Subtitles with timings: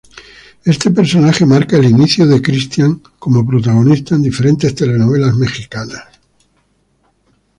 [0.65, 6.05] Este personaje marca el inicio de Cristián como protagonista en diferentes Telenovelas Mexicanas.